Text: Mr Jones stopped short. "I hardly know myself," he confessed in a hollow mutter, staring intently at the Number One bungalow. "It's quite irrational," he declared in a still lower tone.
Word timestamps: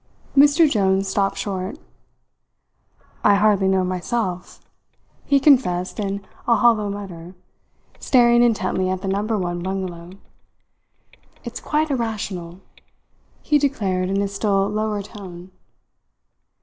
Mr 0.35 0.67
Jones 0.67 1.07
stopped 1.07 1.37
short. 1.37 1.77
"I 3.23 3.35
hardly 3.35 3.67
know 3.67 3.83
myself," 3.83 4.59
he 5.25 5.39
confessed 5.39 5.99
in 5.99 6.25
a 6.47 6.55
hollow 6.55 6.89
mutter, 6.89 7.35
staring 7.99 8.41
intently 8.41 8.89
at 8.89 9.01
the 9.03 9.07
Number 9.07 9.37
One 9.37 9.61
bungalow. 9.61 10.09
"It's 11.43 11.59
quite 11.59 11.91
irrational," 11.91 12.61
he 13.43 13.59
declared 13.59 14.09
in 14.09 14.19
a 14.23 14.27
still 14.27 14.67
lower 14.69 15.03
tone. 15.03 15.51